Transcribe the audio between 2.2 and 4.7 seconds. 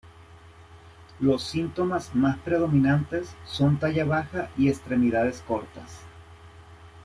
predominantes son talla baja y